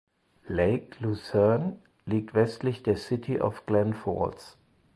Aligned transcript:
Lake 0.47 0.95
Luzerne 1.01 1.77
liegt 2.07 2.33
westlich 2.33 2.81
der 2.81 2.97
City 2.97 3.39
of 3.39 3.67
Glens 3.67 3.95
Falls. 4.03 4.57